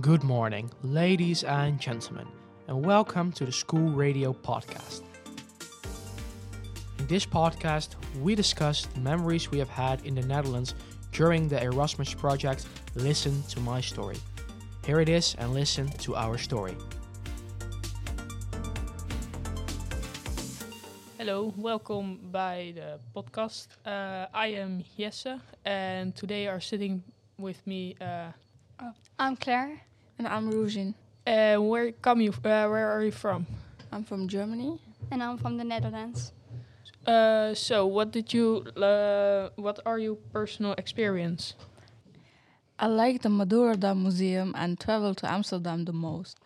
[0.00, 2.26] Good morning, ladies and gentlemen,
[2.68, 5.02] and welcome to the School Radio Podcast.
[6.98, 10.74] In this podcast, we discuss the memories we have had in the Netherlands
[11.12, 14.16] during the Erasmus project Listen to My Story.
[14.86, 16.76] Here it is, and listen to our story.
[21.18, 23.66] Hello, welcome by the podcast.
[23.84, 25.34] Uh, I am Jesse,
[25.66, 27.02] and today are sitting
[27.36, 27.96] with me.
[28.00, 28.30] Uh,
[29.18, 29.89] I'm Claire.
[30.20, 30.92] And I'm Roujin.
[31.26, 32.30] uh, where come you?
[32.44, 33.46] Uh, where are you from?
[33.90, 34.78] I'm from Germany.
[35.10, 36.32] And I'm from the Netherlands.
[37.06, 38.66] Uh, so, what did you?
[38.76, 41.54] Uh, what are your personal experience?
[42.78, 46.36] I like the Madurodam Museum and travel to Amsterdam the most.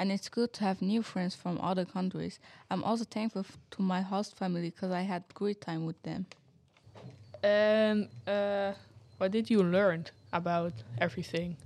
[0.00, 2.40] And it's good to have new friends from other countries.
[2.68, 6.26] I'm also thankful to my host family because I had great time with them.
[7.44, 8.72] And uh,
[9.18, 11.56] what did you learn about everything?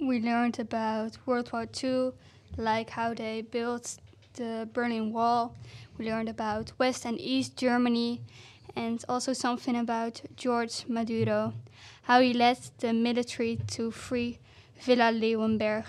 [0.00, 2.12] We learned about World War II,
[2.56, 3.98] like how they built
[4.34, 5.56] the Berlin Wall.
[5.98, 8.20] We learned about West and East Germany,
[8.76, 11.52] and also something about George Maduro,
[12.02, 14.38] how he led the military to free
[14.80, 15.84] Villa Leeuwenburg,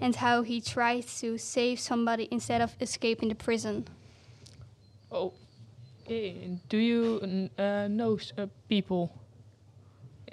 [0.00, 3.86] and how he tried to save somebody instead of escaping the prison.
[5.12, 5.34] Oh,
[6.06, 6.58] okay.
[6.70, 9.12] Do you uh, know uh, people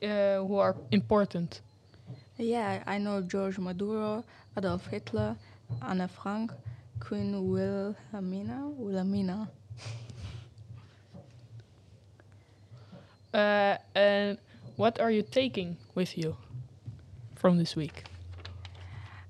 [0.01, 1.61] uh, who are important?
[2.39, 4.23] Yeah, I know George Maduro,
[4.55, 5.35] Adolf Hitler,
[5.81, 6.51] Anne Frank,
[6.99, 8.69] Queen Wilhelmina.
[8.77, 9.49] Wilhelmina.
[13.33, 14.37] Uh, and
[14.75, 16.37] what are you taking with you
[17.35, 18.03] from this week?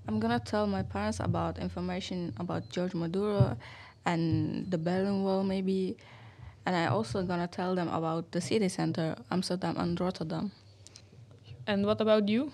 [0.05, 3.57] I'm gonna tell my parents about information about George Maduro
[4.05, 5.95] and the Berlin Wall, maybe.
[6.65, 10.51] And I also gonna tell them about the city center, Amsterdam and Rotterdam.
[11.67, 12.51] And what about you?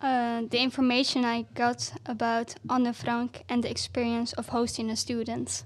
[0.00, 5.64] Uh, the information I got about Anne Frank and the experience of hosting a student.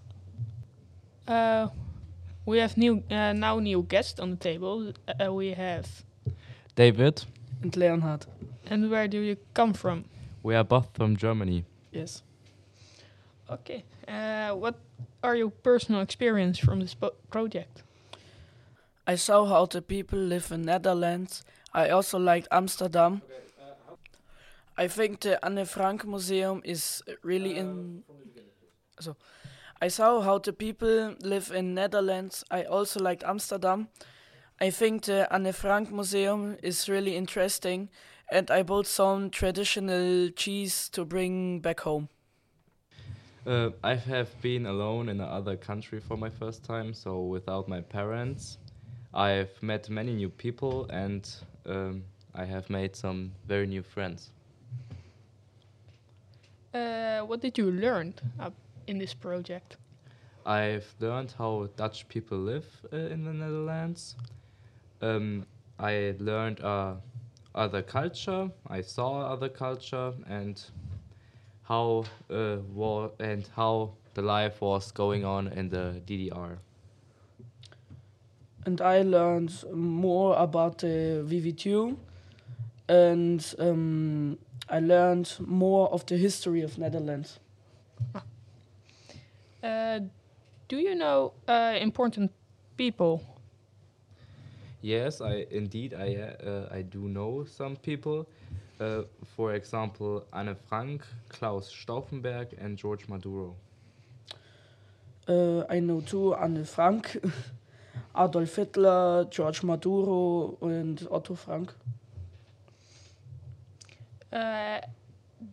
[1.27, 1.69] Uh,
[2.47, 4.93] we have new uh, now new guests on the table.
[5.21, 5.87] Uh, we have.
[6.77, 7.25] David,
[7.63, 8.27] And Leonhard.
[8.71, 10.05] And where do you come from?
[10.45, 11.65] we are both from Germany.
[11.91, 12.23] Yes.
[13.51, 13.83] Okay.
[14.07, 14.77] Uh, what
[15.23, 17.83] are your personal experience from this po- project?
[19.09, 21.43] I saw how the people live in Netherlands.
[21.73, 23.23] I also liked Amsterdam.
[24.77, 28.05] I think the Anne Frank Museum is really in.
[29.01, 29.17] So,
[29.81, 32.45] I saw how the people live in Netherlands.
[32.51, 33.89] I also liked Amsterdam.
[34.61, 37.89] I think the Anne Frank Museum is really interesting,
[38.31, 42.11] and I bought some traditional cheese to bring back home.
[43.47, 47.81] Uh, I have been alone in another country for my first time, so without my
[47.81, 48.59] parents.
[49.15, 51.29] I've met many new people and
[51.67, 52.05] um,
[52.35, 54.31] I have made some very new friends.
[56.75, 58.51] Uh, what did you learn uh,
[58.87, 59.77] in this project?
[60.45, 64.17] I've learned how Dutch people live uh, in the Netherlands.
[65.01, 65.47] Um,
[65.79, 66.95] I learned uh,
[67.55, 68.51] other culture.
[68.69, 70.63] I saw other culture and
[71.63, 76.59] how uh, war and how the life was going on in the DDR.
[78.69, 81.97] And I learned more about the VV2
[82.87, 87.41] and um, I learned more of the history of Netherlands.
[89.63, 90.01] Uh,
[90.69, 92.31] do you know uh, important
[92.77, 93.23] people?
[94.83, 96.09] Yes, I indeed I
[96.47, 98.29] uh, I do know some people.
[98.79, 99.03] Uh,
[99.37, 103.57] for example, Anne Frank, Klaus Stauffenberg, and George Maduro.
[105.27, 107.17] Uh, I know too Anne Frank,
[108.17, 111.73] Adolf Hitler, George Maduro and Otto Frank.
[114.33, 114.81] Uh,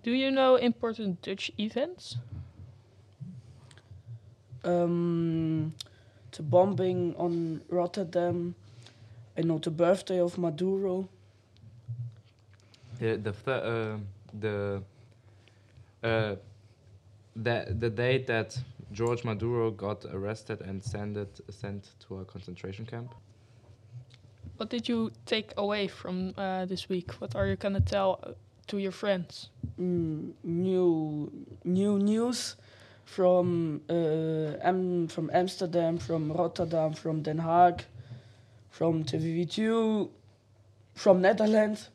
[0.03, 2.17] do you know important Dutch events?
[4.63, 5.73] Um,
[6.31, 8.55] the bombing on Rotterdam.
[9.37, 11.07] I know the birthday of Maduro.
[12.99, 13.97] The the th- uh,
[14.39, 14.81] the
[16.03, 16.35] uh,
[17.35, 18.57] the the date that
[18.91, 21.17] George Maduro got arrested and sent
[21.49, 23.15] sent to a concentration camp.
[24.57, 27.11] What did you take away from uh, this week?
[27.19, 28.31] What are you gonna tell uh,
[28.67, 29.49] to your friends?
[29.79, 31.31] mm, new
[31.63, 32.55] new news
[33.03, 37.81] from uh, Am- from Amsterdam, from Rotterdam, from Den Haag,
[38.69, 40.09] from TVV2,
[40.93, 41.89] from Netherlands.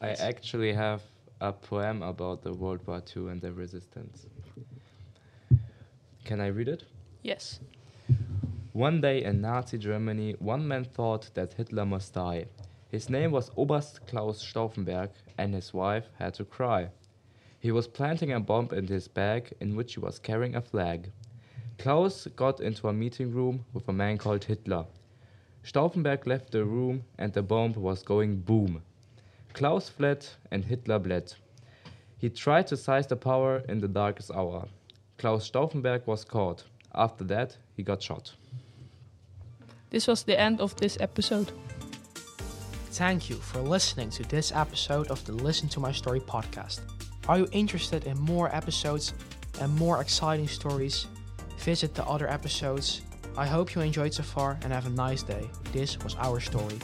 [0.00, 1.02] I actually have
[1.40, 4.26] a poem about the World War II and the resistance.
[6.28, 6.84] Can I read it?
[7.22, 7.58] Yes.
[8.74, 12.48] One day in Nazi Germany, one man thought that Hitler must die.
[12.90, 15.08] His name was Oberst Klaus Stauffenberg,
[15.38, 16.90] and his wife had to cry.
[17.58, 21.10] He was planting a bomb in his bag in which he was carrying a flag.
[21.78, 24.84] Klaus got into a meeting room with a man called Hitler.
[25.64, 28.82] Stauffenberg left the room and the bomb was going boom.
[29.54, 31.32] Klaus fled and Hitler bled.
[32.18, 34.68] He tried to seize the power in the darkest hour.
[35.18, 36.62] Klaus Stauffenberg was caught.
[36.94, 38.32] After that, he got shot.
[39.90, 41.50] This was the end of this episode.
[42.92, 46.80] Thank you for listening to this episode of the Listen to My Story podcast.
[47.28, 49.12] Are you interested in more episodes
[49.60, 51.06] and more exciting stories?
[51.58, 53.02] Visit the other episodes.
[53.36, 55.50] I hope you enjoyed so far and have a nice day.
[55.72, 56.78] This was our story.